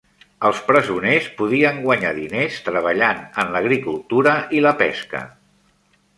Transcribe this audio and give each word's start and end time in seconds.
Els 0.47 0.59
presoners 0.69 1.27
podien 1.41 1.77
guanyar 1.83 2.13
diners 2.21 2.57
treballant 2.71 3.21
en 3.45 3.53
l'agricultura 3.57 4.35
i 4.61 4.65
la 4.69 4.75
pesca. 4.83 5.25